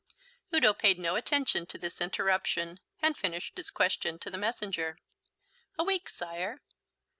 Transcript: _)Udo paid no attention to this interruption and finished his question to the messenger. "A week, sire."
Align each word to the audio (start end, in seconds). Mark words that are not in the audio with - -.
_)Udo 0.57 0.73
paid 0.73 0.97
no 0.97 1.15
attention 1.15 1.67
to 1.67 1.77
this 1.77 2.01
interruption 2.01 2.79
and 3.03 3.15
finished 3.15 3.55
his 3.55 3.69
question 3.69 4.17
to 4.17 4.31
the 4.31 4.35
messenger. 4.39 4.97
"A 5.77 5.83
week, 5.83 6.09
sire." 6.09 6.59